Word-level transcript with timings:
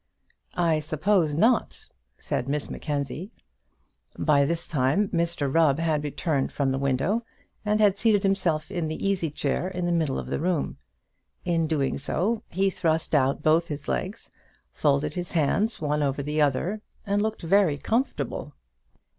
"I 0.55 0.79
suppose 0.79 1.35
not," 1.35 1.87
said 2.17 2.49
Miss 2.49 2.71
Mackenzie. 2.71 3.29
By 4.17 4.45
this 4.45 4.67
time 4.67 5.09
Mr 5.09 5.53
Rubb 5.53 5.77
had 5.77 6.03
returned 6.03 6.51
from 6.51 6.71
the 6.71 6.79
window, 6.79 7.23
and 7.63 7.79
had 7.79 7.99
seated 7.99 8.23
himself 8.23 8.71
in 8.71 8.87
the 8.87 8.95
easy 8.95 9.29
chair 9.29 9.67
in 9.67 9.85
the 9.85 9.91
middle 9.91 10.17
of 10.17 10.25
the 10.25 10.39
room. 10.39 10.79
In 11.45 11.67
doing 11.67 11.99
so 11.99 12.41
he 12.49 12.71
thrust 12.71 13.13
out 13.13 13.43
both 13.43 13.67
his 13.67 13.87
legs, 13.87 14.31
folded 14.73 15.13
his 15.13 15.33
hands 15.33 15.79
one 15.79 16.01
over 16.01 16.23
the 16.23 16.41
other, 16.41 16.81
and 17.05 17.21
looked 17.21 17.43
very 17.43 17.77
comfortable. 17.77 18.55